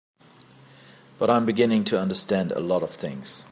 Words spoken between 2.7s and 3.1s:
of